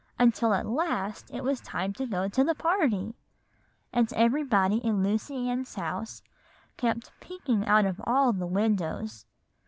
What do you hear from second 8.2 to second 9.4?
the windows.